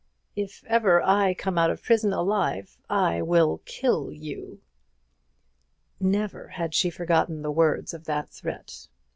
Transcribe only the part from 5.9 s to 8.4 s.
Never had she forgotten the words of that